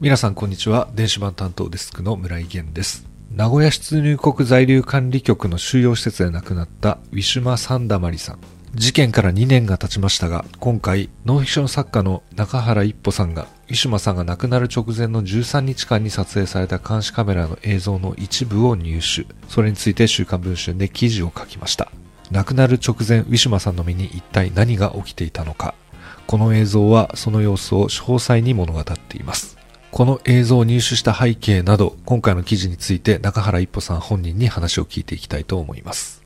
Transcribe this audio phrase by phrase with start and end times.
[0.00, 0.88] 皆さんこんにちは。
[0.94, 3.06] 電子版担当デスクの村井源です。
[3.32, 8.38] 名古屋出入国在留管理局の収容施設で亡くなったウィシュマ・サンダマリさん。
[8.74, 19.26] 事件から2年が経ちましたが、今回、ノンフィクション作家の中原一歩さんが、ウィシュマさんが亡くなる直前の13日間に撮影された監視カメラの映像の一部を入手。
[19.50, 21.92] それについて週刊文春で記事を書きました。
[22.30, 25.74] 亡くなる直前、ウィシュマさんの身に一体何が起きていたのか。
[26.26, 29.59] この映像はその様子を詳細に物語っています。
[29.92, 36.22] この映像を入手した背景など、今回の記事について中原一歩さん本人に話を聞いていきたいと思います。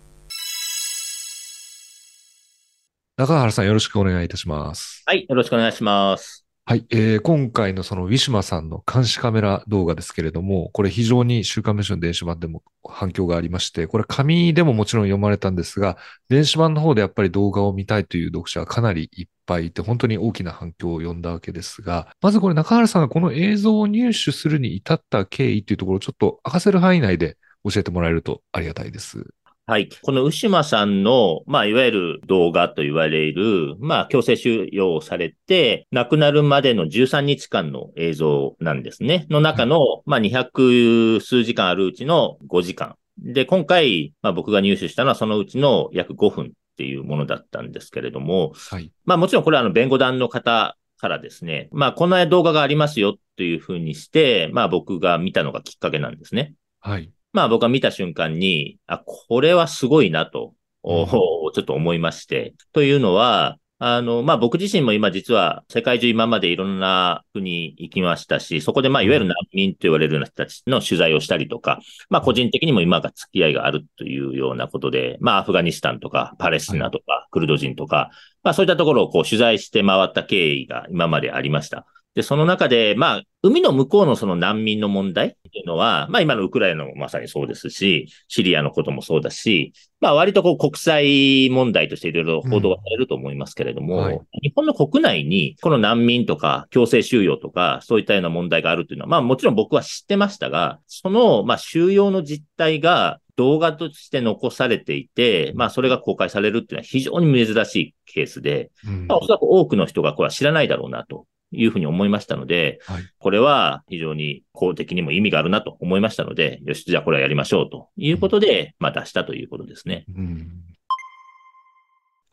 [3.16, 5.02] 中原さんよろしくお願いいたします。
[5.06, 6.43] はい、よろしくお願いします。
[6.66, 15.98] はい、えー、今回のそのウィシュマさんの監視カメラ動画ですけれども、これ非常に週刊文春電子版でも反響がありまして、これ紙でももちろん読まれたんですが、
[16.30, 27.36] 電子版の方でやっぱり動画を見たいという読者はかなりいっぱいいて、本当に大きな反響を呼んだわけですが、まずこれ中原さんがこの映像を入手するに至った経緯というところをちょっと明かせる範囲内で
[27.70, 29.34] 教えてもらえるとありがたいです。
[29.66, 29.88] はい。
[30.02, 39.26] この牛間さんの、まあ、いわゆる動画と言われる、まあ、強制収容されて、亡くなるまでの13日間の映像なんですね。
[39.30, 42.96] の中の、まあ、200数時間あるうちの5時間。
[43.16, 48.92] で、今回、まあ、僕が入手したのはそのうちの約5分っていうものだったんですけれども、はい。
[49.06, 56.52] まあ、もちろんこれはあの、弁護団の方からですね、まあ、こんな動画がありますよっていうふうにして、まあ、僕が見たのがきっかけなんですね。
[56.80, 57.10] はい。
[57.34, 61.08] まあ僕が見た瞬間に、あ、これはすごいなと、おうん
[61.52, 62.54] ちょっと思いまして。
[62.72, 78.10] というのは、あの、まあ僕自身も今実は世界中今までいろんな国行きましたし、そこでまあいわゆる難民と言われるような人たちの取材をしたりとか、まあ個人的にも今が付き合いがあるというようなことで、まあアフガニスタンとかパレスチナとかクルド人とか、
[78.44, 81.84] まあそういったところをこう取材して回った経緯が今までありました。
[82.14, 94.20] で、その中で、まあ、海の向こうのその難民の問題っていうのは、まあ今のウクライナもまさにそうですし、シリアのこともそうだし、まあ割とこう国際問題としていろいろ報道がされると思いますけれども、うんはい。
[94.42, 109.06] 日本の国内にこの難民とか強制収容とかそういったような問題があるというのは、まあもちろん僕は知ってましたが、そのまあ収容の実態が動画として残されていて、まあそれが公開されるっていうのは非常に珍しいケースで、うん。
[109.06, 113.03] まあおそらく多くの人がこれは知らないだろうなというふうに思いましたので、はい。
[113.19, 120.04] これは非常に公的にも意味があるなと思いましたので、よし、じゃあこれはやりましょうということで、まあ出したということですね。
[120.15, 120.50] うん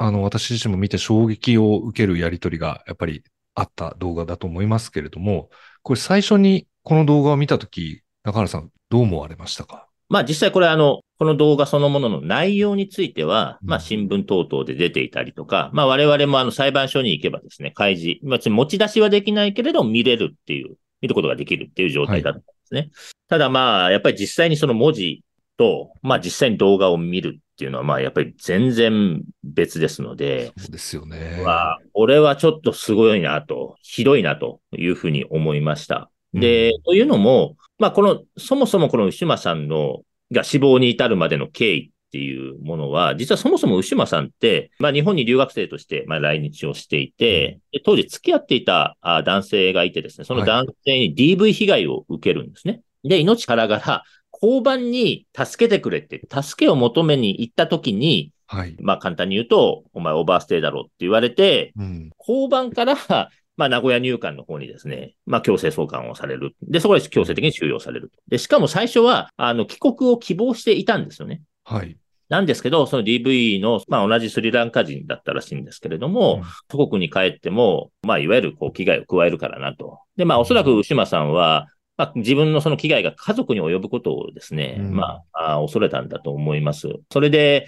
[0.04, 3.24] あの、私自身も見て衝撃を受けるやりとりがやっぱり
[3.54, 5.52] あった動画だと思いますけれども、
[5.84, 9.91] これ最初にこの動画を見たとき、中原さんどう思われましたか？
[10.12, 22.90] まあ実際これあの、この動画そのものの内容については、うんまあ新聞等々で出ていたりとか、まあ我々もあの裁判所に行けばですね、開示、まあ持ち出しはできないけれど見れるっていう、見ることができるっていう状態だったんですね。
[23.30, 25.24] ただまあ、やっぱり実際にその文字
[25.56, 31.42] と、まあ実際に動画を見るっていうのはまあやっぱり全然別ですので、そうですよね。
[31.42, 36.12] は、俺はちょっとすごいなと、ひどいなというふうに思いました。
[36.34, 52.82] で、というのも、まあ、この、そもそもこの牛間さんの、が死亡に至るまでの経緯っていうものは、実はそもそも牛間さんって、まあ、日本に留学生として、まあ、来日をしていて、で当時付き合っていたあ男性がいてですね、その男性に DV 被害を受けるんですね。
[53.04, 54.04] で、命からがら、
[54.34, 58.76] 交番に助けてくれって、助けを求めに行った時に、はい。
[58.82, 62.10] まあ簡単に言うと、お前オーバーステイだろうって言われて、うん。
[62.20, 66.56] 交番から、まあ名古屋入管の方にですね、まあ強制送還をされる。
[66.62, 68.12] で、そこで強制的に収容される。
[68.28, 71.42] で、しかも最初は、あの、帰国を希望していたんですよね。
[71.64, 71.98] はい。
[72.30, 80.00] なんですけど、その DV の、まあ同じスリランカ人だったらしいんですけれども、祖国に帰っても、まあいわゆるこう危害を加えるからなと。
[80.16, 86.88] で、まあおそらく牛間さんは、まあ、自分のその危害が家族に及ぶことをですね、うんまああ、恐れたんだと思います。
[87.12, 87.68] それで、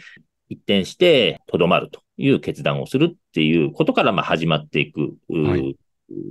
[0.54, 5.76] 一転して、とどまるという決断をするっていうことから、まあ、始まっていく、うはい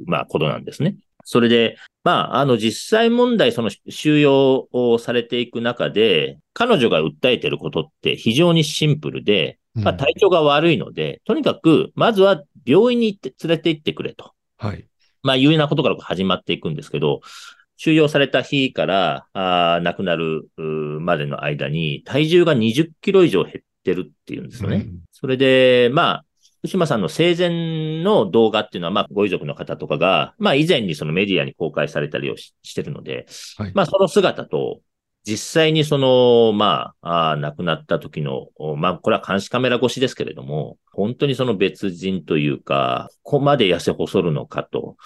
[0.06, 0.96] まあ、ことなんですね。
[1.24, 14.32] それで、まあ、あの、実際問題、その収容をされていく中で、彼女が訴えていることって非常にシンプルで、うんまあ、体調が悪いので、とにかく、まずは病院に行って、連れて行ってくれと。
[14.56, 14.86] はい。
[15.22, 17.20] まあ、いうようなことから始まっていくんですけど、
[17.76, 24.76] 収容された日から、あー亡くなるまでの間に、体重が20キロ以上減ってるっていうんですよね。
[24.76, 26.25] うんそれで、まあ、
[26.62, 33.26] 福島さんの生前の動画っていうのは、まあ、ご遺族の方とかが、まあ、以前にそのメディアに公開されたりをししてるので、
[33.56, 33.73] はい。
[33.75, 34.81] まあ、その姿と、
[35.25, 44.96] 実際にその、まあ、あ亡くなった時の、まあ、これは監視カメラ越しですけれども、本当にその別人というか、ここまで痩せ細るのかと。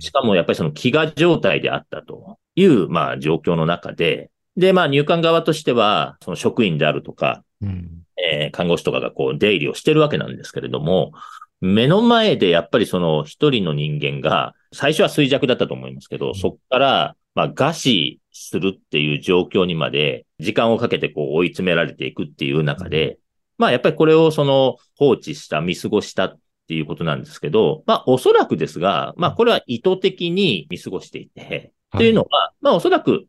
[0.00, 11.12] しかもやっぱりその飢餓状態であったという、まあ、状況の中で、で、まあ、入管側としては、その職員であるとか、うん、えー、看護師とかがこう、出入りをしてるわけなんですけれども、
[11.60, 23.18] 目の前でやっぱりその一人の人間が、最初は衰弱だったと思いますけど、そこから、まあ、餓死するっていう状況にまで、時間をかけてこう追い詰められていくっていう中で、
[23.58, 33.26] まあ、やっぱりこれをその放置した、見過ごしたっていうことなんですけど、まあ、おそらくですが、まあ、これは意図的に見過ごしていて、というのは、まあ、おそらく、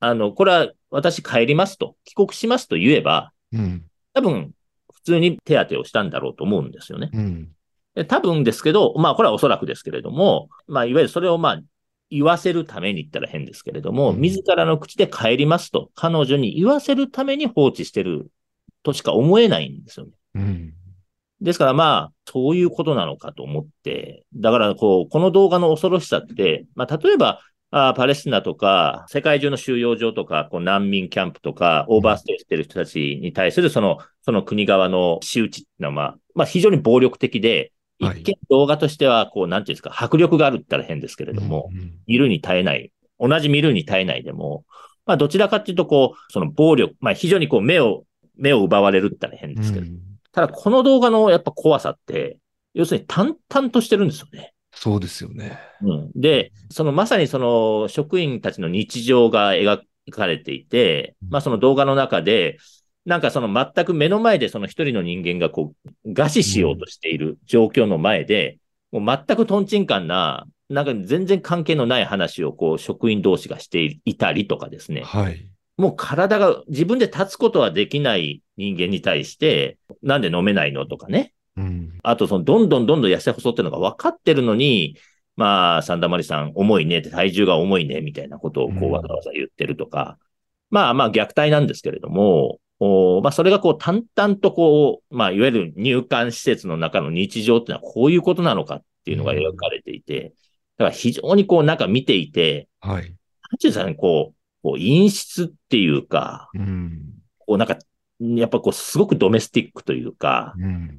[0.00, 3.84] あの、これは私帰りますと、帰国しますと言えば、うん、
[4.16, 4.54] 多分、
[4.94, 7.10] 普通に手当てをしたんだろうと思うんですよね。
[7.12, 11.62] うん、多分ですけど、まあ、これはおそらくですけれども、まあ、いわゆるそれをまあ、
[12.10, 18.30] 言わせるために言ったら変ですけれども、うん、自らの口で帰りますと、彼女に言わせるために放置してる
[18.82, 20.12] としか思えないんですよね。
[20.36, 20.74] うん、
[21.42, 27.40] ですからまあ、そういうことなのかと思って、だからこう、この動画の恐ろしさって、まあ、例えば、
[27.78, 41.70] あパレスチナとか、世界中の収容所とか、こう難民キャンプとか、オーバーステイしてる人たちに対するその、その国側の仕打ちっていうのは、まあ、まあ、非常に暴力的で、一見動画としては、こう、なんていうんですか、迫力があるって言ったら変ですけれども、
[42.06, 44.64] 見るに耐えない、同じ見るに耐えないでも、
[45.04, 48.04] まあ、どちらかっていうと、こう、その暴力、まあ、非常にこう、目を、
[48.36, 49.98] 目を奪われるって言ったら変ですけど、うん、
[50.32, 52.38] ただ、この動画のやっぱ怖さって、
[52.72, 54.54] 要するに淡々としてるんですよね。
[54.76, 55.58] そうですよね。
[55.82, 56.10] うん。
[56.14, 59.80] で、そのまさにその職員たちの日常が描
[60.10, 62.58] かれていて、まあその動画の中で、
[63.06, 65.74] なんかその全く目の前でその一人の人間がこ
[66.04, 68.58] う、餓死しようとしている状況の前で、
[68.92, 75.02] もう全くトンチンカンな、なんか全然関係のない話をこう、職員同士がしていたりとかですね。
[75.02, 75.48] はい。
[75.76, 81.32] もう体が自分で立つことはできない人間に対して、なんで飲めないのとかね。
[81.56, 81.98] うん。
[82.02, 84.96] あと、その、どんどんどんどん痩せ細ってるのが分かってるのに、
[85.36, 90.18] まあ、サンダマリさん、重いねって、体重が重いね、みたいなことをこう、わざわざ言ってるとか。
[90.70, 100.34] うん、まあまあ、虐待なんですけれども、おまあ、それがこう淡々とこう、まあ、いわゆる入管施設の中の日常っていうのはこういうことなのかっていうのが描かれていて、
[100.76, 102.94] だから非常にこうなんか見ていて、はい。
[102.94, 107.78] なんていうんですかね、こう、こう陰湿っていうか、うん、こうなんか、
[108.20, 110.98] やっぱこうすごくドメスティックというか、うん、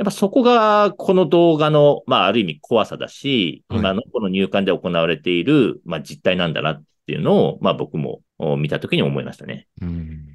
[0.00, 8.22] やっぱそこがこの動画の、まあある意味怖さだし、はい、今のこの入管で行われている、まあ実態なんだなっていうのを、まあ僕も
[8.56, 9.68] 見たときに思いましたね。
[9.82, 10.26] うん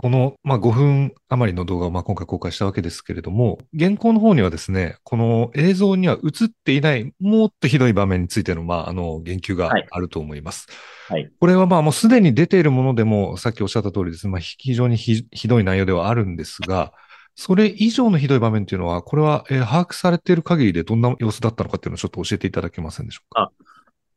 [0.00, 10.68] この、まあ、5分余りの動画をまあ今回公開したわけですけれども、現行の方にはですね、この映像には映っていないもっとひどい場面についての、まあ、あの、言及があると思います。
[11.08, 11.22] はい。
[11.22, 16.92] はい、これはまあもうすでに出ているものでも、さっきおっしゃった通りですね、まあ、非常にひどい内容ではあるんですが、
[17.40, 23.42] それ以上のひどい場面っていうのは、これは、えー、把握されている限りでどんな様子だったのかっていうのをちょっと教えていただけませんでしょうか？
[23.42, 23.50] あ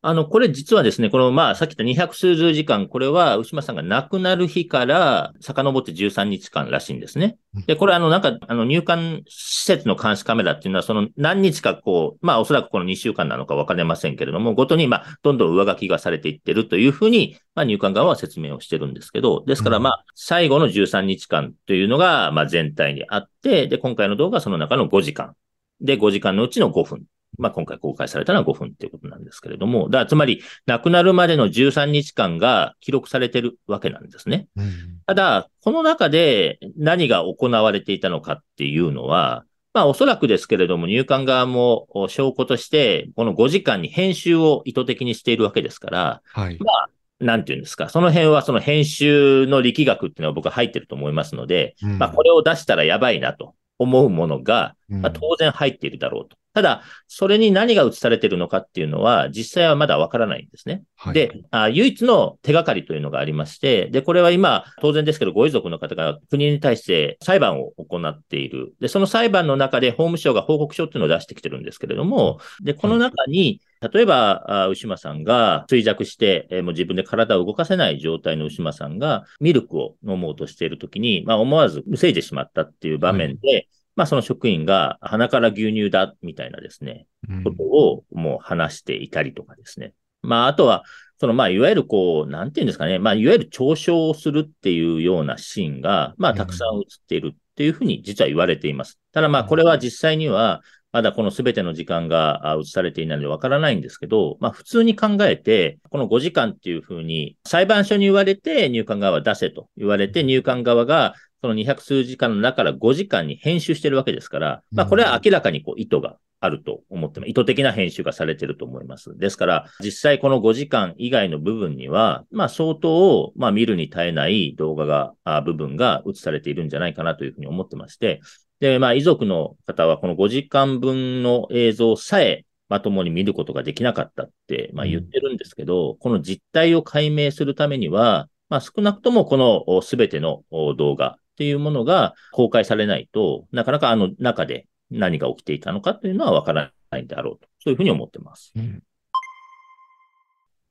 [0.04, 7.38] あの、これ実はですね、この、まあ、さっき言った200数十時間、これは、牛間さんが亡くなる日から遡って13日間らしいんですね。
[7.68, 25.36] で、これあの、なんか、あの、入管施設の監視カメラっていうのは、その何日かこう、まあ、おそらくこの2週間なのか分かりませんけれども、ごとに、まあ、どんどん上書きがされていってるというふうに、まあ、入管側は説明をしてるんですけど、ですから、まあ、最後の13日間というのが、まあ、全体にあって、で、今回の動画はその中の5時間。
[25.80, 27.04] で、5時間のうちの5分。
[27.38, 34.48] まあ、今回公開されたのは5分っていうことなんですけれども、だつまり、亡くなるまでの13日間が記録されてるわけなんですね。
[34.56, 46.90] うん、ただ、この中で何が行われていたのかっていうのは、まあ、おそらくですけれども、入管側も証拠として、この5時間に編集を意図的にしているわけですから、はい、まあ、
[47.22, 56.38] なんていうんですか、その辺はその編集の力学っていうのは僕は入ってると思いますので、うん、まあ、これを出したらやばいなと思うものが、まあ、当然入っているだろうと。
[56.54, 60.84] ただ、それに何が映されているのかっていうのは、実際はまだわからないんですね。
[60.98, 68.74] はい、であ、唯一の手がかりというのがありまして、で、これは今、当然ですけど、ご遺族の方が国に対して裁判を行っている。
[68.82, 87.08] で、その裁判の中で法務省が報告書っていうのを出してきてるんですけれども、で、この中に、例えば、牛間さんが衰弱して、えー、もう自分で体を動かせない状態の牛間さんが、ミルクを飲もうとしているときに、まあ、思わず防いでしまったっていう場面で、はいまあその職員が鼻から牛乳だみたいなですね、
[87.44, 89.94] ことをもう話していたりとかですね。
[90.22, 90.84] まああとは、
[91.20, 98.98] そのまあいわゆるこう、なんていうんですかね、まあいわゆる嘲笑をするっていうようなシーンが、まあたくさん映っているっていうふうに実は言われています。
[99.12, 100.62] ただまあこれは実際には、
[100.92, 117.30] まだこの全ての時間が映されていないのでわからないんですけど、まあ普通に考えて、この5時間っていうふうに裁判所に言われて入管側は出せと言われて入管側がその200数時間の中から5時間に編集してるわけですから、まあこれは明らかにこう意図があると思ってます。
[117.30, 119.18] 意図的な編集がされてると思います。
[119.18, 128.22] ですから、実際この5時間以外の部分には、まあ相当、まあ見るに耐えない動画が、あ部分が映されているんじゃないかなというふうに思ってまして、
[128.62, 140.44] で、まあ遺族の方はこの5時間分の映像さえまともに見ることができなかったって、まあ言ってるんですけど、うん、この実態を解明するためには、まあ少なくともこのすべての
[140.78, 148.52] 動画、っていうものが公開されないと、なかなかあの中で何が起きていたのかというのはわからないんであろうと、そういうふうに思ってます。
[148.56, 148.84] うん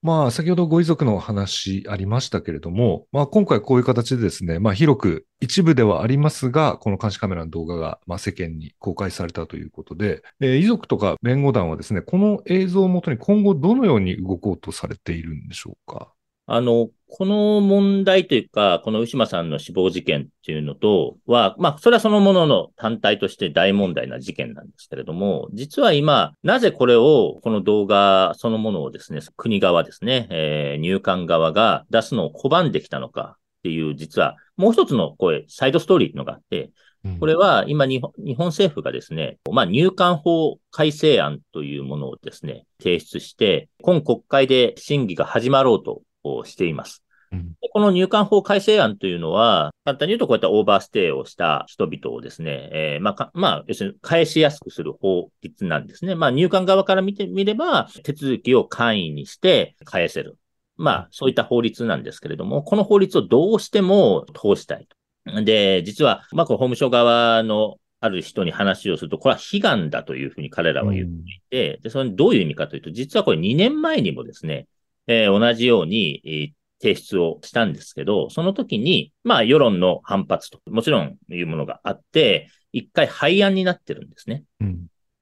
[0.02, 16.14] まあ、先ほどご遺族の話ありましたけれども、まあ、今回こういう形でですね、まあ、広く一部ではありますが、この監視カメラの動画が、まあ、世間に公開されたということで、えー、遺族とか弁護団はですね、この映像をもとに今後どのように動こうとされているんでしょうか？
[16.52, 36.72] あの、この問題というか、この牛間さんの死亡事件っていうのとは、まあ、それはそのものの単体として大問題な事件なんですけれども、実は今、なぜこれを、この動画そのものをですね、国側ですね、えー、入管側が出すのを拒んできたのかっていう、実はもう一つの声、サイドストーリーのがあって、
[37.20, 47.02] これは今日本、日本政府がですね、まあ、入管法改正案というものをですね、提出して、今国会で審議が始まろうとをしています。
[47.32, 56.14] うん、この入管法改正案というのは、簡単に言うとこういったオーバーステイをした人々をですね、えー、まあ、まあ、要するに返しやすくする法律なんですね。
[56.14, 60.38] まあ、入管側から見てみれば、手続きを簡易にして返せる。
[60.76, 64.88] まあ、そういった法律なんですけれども、この法律をどうしても通したい
[65.26, 65.42] と。
[65.42, 74.66] で、実は、まあ、この法務省側のある人に話をすると、これは悲願だというふうに彼らは言っていて、うん、で、それどういう意味かというと、実はこれ2年前にもですね、
[75.10, 84.44] えー、同じように、えー、提出をしたんですけど、その時に、まあ、世論の反発と、もちろんいうものがあって、一回廃案になってるんですね。
[84.60, 84.64] う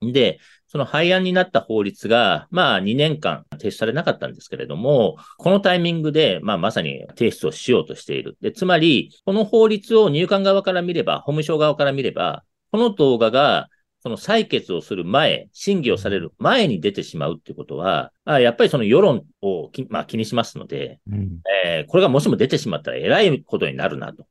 [0.09, 8.37] ん、で、その廃案になった法律が、まあ、2年間提出されなかったんですけれども、このタイミングで、まあ、まさに提出をしようとしている。
[8.43, 13.69] で、つまり、この法律を入管側から見れば、法務省側から見れば、この動画が
[14.01, 24.27] その採決をする前、審議をされる前に出てしまうっていうことは、あやっぱりその世論をき、まあ、気にしますので、うん、えー、これがもしも出てしまったら偉いことになるなと。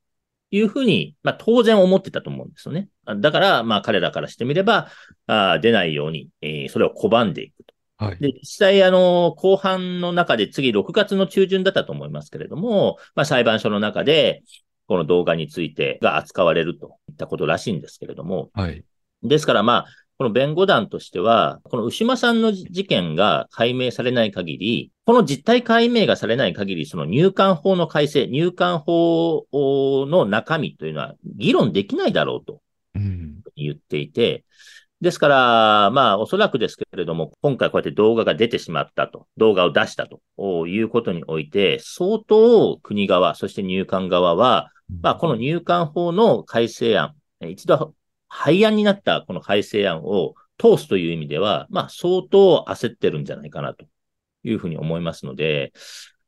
[0.49, 2.87] いうふうに、まあ、当然思ってたと思うんですよね。
[3.17, 4.87] だから、まあ、彼らからしてみれば、
[5.25, 7.73] あ出ないように、えー、それを拒んでいくと。
[7.97, 14.43] はい、で、実際、あの、後半の中で次6月の中旬だったと思いますけれども、まあ、裁判所の中で、
[14.87, 18.85] この動画についてが扱われるといったことらしいんですけれども、はい、
[19.23, 19.85] ですからまあ、
[20.17, 32.61] この弁護団としては、この牛間さんの事件が解明されない限り、この実態解明がされない限り、その入管法の改正、入管法の中身というのは議論できないだろうと
[33.55, 44.71] 言っていて、うん、ですから、まあ、おそらくですけれども、今回こうやって動画が出てしまったと、動画を出したということにおいて、相当国側、そして入管側は、
[45.03, 47.93] まあ、この入管法の改正案、一度
[48.27, 53.85] 廃案になったこの改正案を通すという意味では、まあ相当焦ってるんじゃないかなと
[54.43, 55.71] いうふうに思いますので、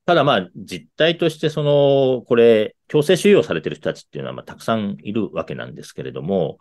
[0.05, 6.57] ただまあ実態としてその、これ、強制収容されてる人たちっていうのはまあたくさんいるわけなんですけれども、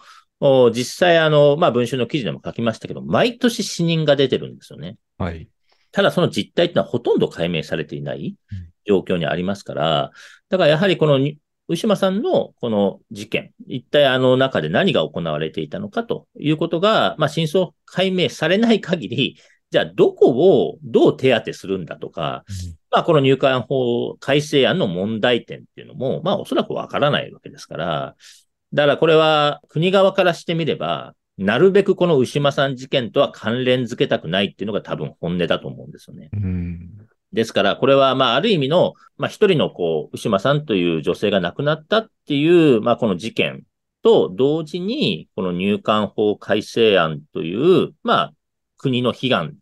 [0.72, 4.96] 実際あの、まあ文春の記事でも書きましたけど、毎年死人が出てるんですよね。
[5.16, 5.48] はい。
[5.90, 8.36] ただその実態っていうのはほとんど解明されていない
[8.86, 10.10] 状況にありますから、
[10.50, 11.18] だからやはりこの
[11.68, 19.36] 牛島さんのこの事件、一体あの中で何が行われていたのかということが、まあ、真相解明されない限り、
[19.70, 28.16] じゃあどこをどう手当てするんだとか、うん、まあこの入管法改正案の問題点っていうのも、まあおそらくわからないわけですから、
[28.72, 36.30] だからこれは国側からしてみれば、なるべくこの牛間さん事件とは関連づけたくないっていうのが多分本音だと思うんですよね。
[36.32, 43.64] うんですから、これは、まあ、ある意味の、まあ、一人の、こう、牛間さんという女性が亡くなったっていう、まあ、この事件
[44.02, 48.32] と同時に、この入管法改正案という、まあ、
[48.78, 49.56] 国の悲願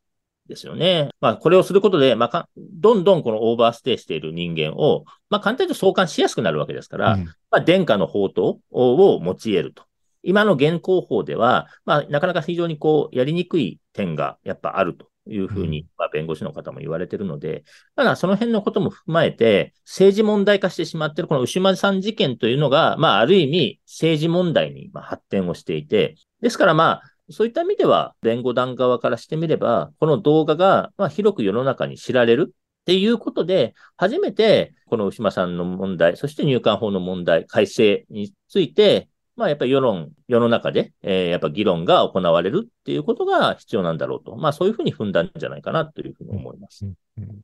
[0.48, 1.10] ですよね。
[1.20, 9.82] まあ、これをすることで、まあ、どんどんこのオーバーステイしている人間を、まあ、簡単に送還しやすくなるわけですから、うん、まあ、殿下の法刀を用いると。
[10.22, 17.64] 今の現行法では、まあ、なかなか非常にこう、やりにくい点がやっぱあるというふうに、まあ、弁護士の方も言われているので、
[17.94, 44.36] ただその辺のことも踏まえて、政治問題化してしまっているこの牛間さん事件というのが、まあ、ある意味政治問題に発展をしていて、ですからまあ、そういった意味では、弁護団側からしてみれば、この動画が、まあ、広く世の中に知られるっていうことで、初めて、この牛間さんの問題、そして入管法の問題、改正について、まあ、やっぱり世論、世の中で、えー、やっぱ議論が行われるっていうことが必要なんだろうと。
[44.36, 46.86] まあ、そういうふうに踏んだんじゃないかなというふうに思います。
[46.86, 47.40] うんうん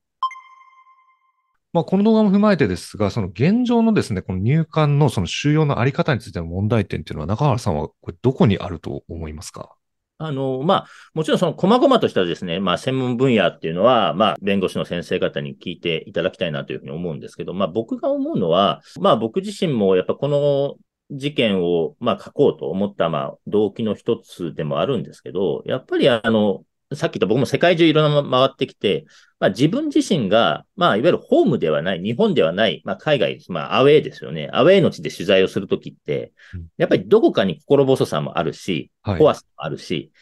[1.74, 9.74] まあ、この動画も踏まえてですが、その現状のですね、この入管のその収容のあり方についての問題点っていうのは、中原さんはこれどこにあると思いますか？
[10.18, 20.76] あの、まあ、もちろんその、細々としたですね、まあ、専門分野っていうのは、まあ、弁護士の先生方に聞いていただきたいなというふうに思うんですけど、まあ、僕が思うのは、まあ、僕自身もやっぱこの
[21.12, 26.64] 事件を、まあ、書こうと思った、まあ、動機の一つでもあるんですけど、やっぱりあの、
[26.94, 29.04] さっき言った僕も世界中いろんな回ってきて、
[29.38, 34.48] まあ自分自身が、まあいわゆるホームではない、日本ではない、まあ海外、まあアウェイですよね。
[34.52, 36.32] アウェイの地で取材をするときって、
[36.76, 40.12] やっぱりどこかに心細さもあるし、怖さもあるし、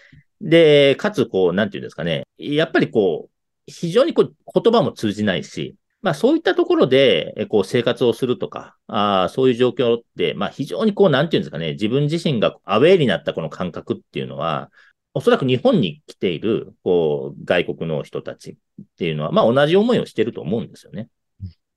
[0.40, 2.22] で、かつこう、なんていうんですかね。
[2.38, 3.30] やっぱりこう、
[3.66, 14.70] 非常にこう言葉も通じないし、まあそういったところで、こう生活をするとか、あそういう状況って、まあ非常にこう、なんていうんですかね、自分自身がアウェイになったこの感覚っていうのは、
[15.12, 21.08] おそらく日本に来ている、こう、外国の人たちっていうのは、まあ同じ思いをしてると思うんですよね。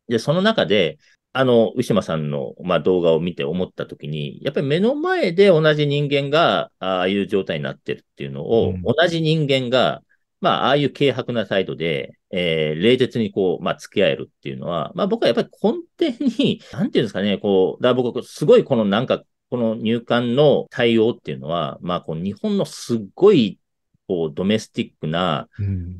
[0.07, 0.99] で、その中で、
[1.35, 10.03] あの、ウィシュマさんの、まあ、動画を見て思ったときに、やっぱり目の前で同じ人間が、ああいう状態になってるっていうのを、うん、同じ人間が、
[10.43, 23.57] まあ、ああいう軽薄な態度で、えー、冷徹にこう、まあ、付き合えるっていうのは、まあ、僕はやっぱり根底に、 なんていうんですかね、こう、だ僕、すごいこのなんか、この入管の対応っていうのは、まあ、こう日本のすっごい、
[24.05, 25.47] こう、ドメスティックな、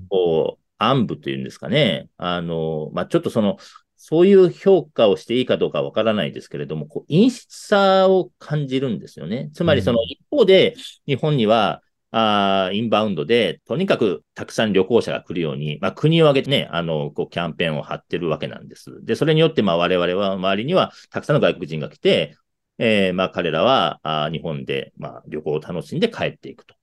[0.10, 2.10] こう、暗部というんですかね。
[2.18, 3.58] あの、まあ、ちょっとその、
[3.96, 9.50] そういう評価をしていいかどうかわからないですけれども、こう陰湿さを感じるんですよね。
[9.54, 10.76] つまりその一方で、
[11.08, 11.82] 日本には、
[12.16, 19.04] あインバウンドで、とにかくたくさん旅行者が来るように、まあ、国を挙げてね、あの、こう、キャンペーンを張ってるわけなんです。
[19.04, 22.38] で、それによって、まあ、我々は、周りにはたくさんの外国人が来て、
[22.78, 26.76] えー、まあ彼らはあ日本で、まあ、旅行を楽しんで帰っていくと。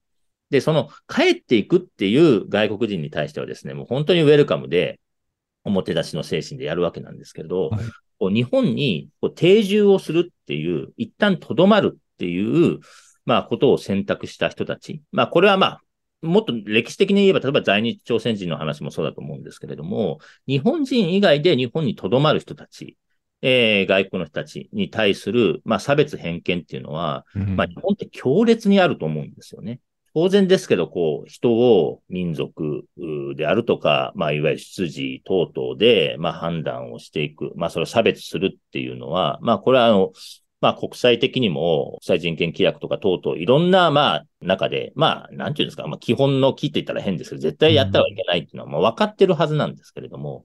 [0.50, 5.00] で、その帰っていくっていう外国人に対してはですね、もう本当にウェルカムで、
[5.62, 7.84] 表出しの精神でやるわけなんですけど、はい、
[8.18, 12.80] こう日本にこう定住をするっていう、一旦とどまるっていう、
[13.30, 15.02] まあ、ことを選択した人たち。
[15.12, 15.80] まあ、これはまあ、
[16.20, 22.96] もっと歴史的に言えば、例えば在日朝鮮人の話もそうだと思うんですけれども、日本人以外で日本にとどまる人たち
[23.42, 29.80] えー、外国の人たちに対する、まあ、差別偏見っていうのは、うん、まあ、日本って強烈にあると思うんですよね。
[30.12, 32.84] 当然ですけど、こう、人を民族
[33.36, 37.52] であるとか、まあ、いわゆる出自等々で、まあ、判断をしていく。
[37.54, 40.12] まあ、それを差別するっていうのは、まあ、これは、あの、
[40.60, 50.44] まあ、国際的にも、国際人権規約とか等々、いろんな、まあ、中で、まあ、なんていうんですか、まあ、基本の木って言ったら変ですけど、絶対やったらいけないっていうのは、まあ、分かってるはずなんですけれども、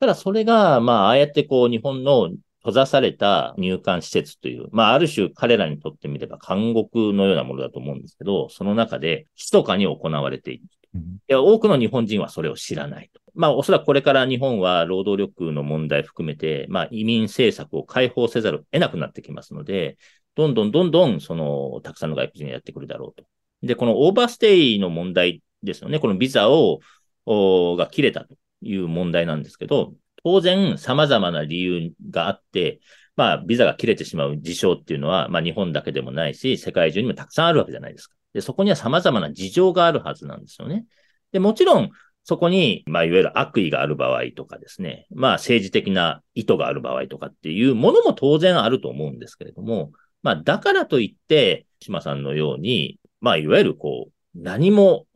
[0.00, 2.30] ただそれが、まあ、ああやってこう、日本の
[2.64, 10.64] 閉ざされた入管施設という、まあ、ある種彼らにとってみれば監獄のようなものだと思うんですけど、その中で密かに行われている。
[10.94, 13.23] いや多くの日本人はそれを知らないと。
[13.34, 19.96] まあ、おそらくこれから日本は労働力の問題含めて、まあ、移民政策を解放せざるを得なくなってきますので、
[20.36, 23.24] どんどんどんどん、その、たくさんの外国人がやってくるだろうと。
[23.62, 25.98] で、このオーバーステイの問題ですよね。
[25.98, 26.80] このビザを、
[27.26, 32.80] が切れたという問題なんですけど、当然様々な理由があって、
[33.16, 38.14] まあ、ビザが切れてしまう事象っていうのは、まあ、日本だけでもないし、世界中にもたくさんあるわけじゃないですか。
[38.32, 40.86] で、そこには様々な事情があるはずなんですよね。
[41.30, 41.90] で、もちろん、
[42.24, 55.06] そこに、まあ、いわゆる悪意がある場合とかですね、まあ、政治的な意図がある場合とかっていうものも当然あると思うんですけれども、まあ、だからといって、島さんのように、まあ、いわゆるこう、何も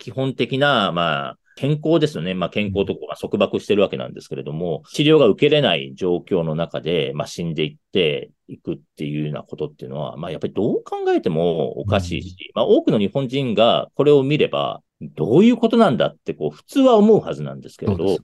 [0.00, 2.34] 基本的な、まあ、健康ですよね。
[2.34, 18.18] まあ、健康とか束縛してるわけなんですけれども、治療が受けれない状況の中で、まあ、死んでいっていくっていうようなことっていうのは、まあ、やっぱりどう考えてもおかしいし、まあ、多くの日本人がこれを見れば、どういうことなんだって、こう、普通は思うはずなんですけれど、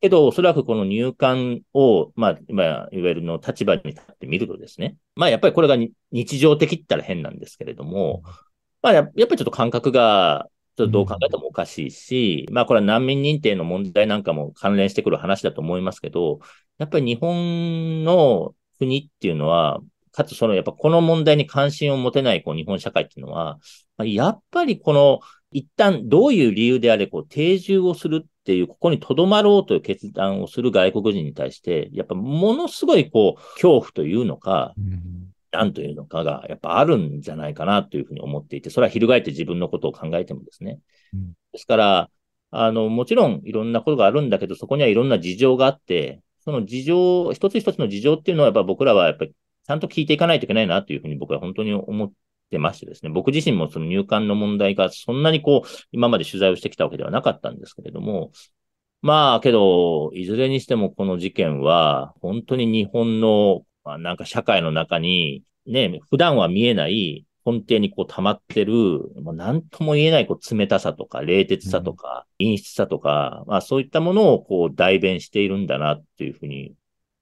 [0.00, 5.76] けど、おそらくこの入管を、まあ、まあ、いわゆるの立場に立ってみるとですね、まあ、やっぱりこれが
[6.10, 8.22] 日常的って言ったら変なんですけれども、
[8.82, 16.38] まあ、やっぱりちょっと感覚がちょっとどう考えてもおかしいし、まあこれは難民認定の問題なんかも関連してくる話だと思いますけど、
[16.78, 19.80] やっぱり日本の国っていうのは、
[20.12, 23.58] かつそのやっぱこの問題に関心を持てないこう日本社会っていうのは、
[24.02, 25.20] やっぱりこの
[25.52, 34.74] 一旦どういう理由であれこう定住をするっていう、ここに留まろうという決断をする外国人に対して、やっぱものすごいこう恐怖というのか、
[35.50, 40.78] なんというのかが、やっぱあるんじゃないかなというふうに思っていて、それは翻って自分のことを考えてもですね。
[41.12, 42.10] うん、ですから、
[42.52, 49.32] あの、もちろんいろんなことがあるんだけど、そこにはいろんな事情があって、その事情、一つ一つの事情っていうのは、やっぱ僕らはやっぱり
[49.66, 52.12] ちゃんと聞いていかないといけないなというふうに僕は本当に思っ
[52.50, 58.32] てましてですね、僕自身もその入管の問題がそんなにこう、今まで取材をしてきたわけではなかったんですけれども、
[59.02, 68.74] まあ、けど、いずれにしてもこの事件は、本当に日本の、まあ、なんか社会の中に、ね、普段は見えない根底にこう溜まってる、
[69.22, 76.74] もう何とも言えないこう冷たさとか、冷徹さとか、陰湿さとか、まあそういったものをこう代弁しているんだなっていうふうに、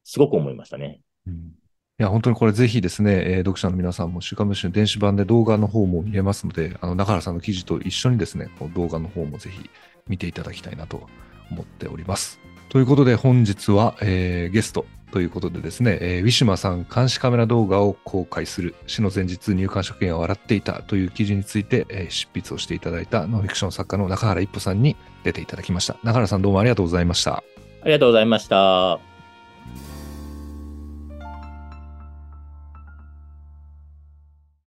[0.04, 1.00] すごく思いましたね。
[1.26, 1.52] うん、
[2.00, 9.68] いや、本当にこれぜひですね、えー、読者の皆さんも週刊文春電子版で動画の方も見れますので、あの、中原さんの記事と一緒にですね、この動画の方もぜひ
[10.06, 11.08] 見ていただきたいなと
[11.50, 12.38] 思っております。
[12.68, 25.96] ということで本日は、えー、ゲスト、ということでですね、えー、ウィシュマさん監視カメラ動画を公開する死の前日入管職員は笑っていたという記事について、えー、執筆をしていただいたノンフィクション作家の中原一歩さんに出ていただきました。
[26.04, 27.42] 中原さんどうもありがとうございました。
[27.82, 29.07] ありがとうございました。